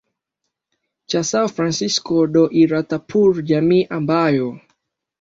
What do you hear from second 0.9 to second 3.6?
cha Sao Francisco do Iratapuru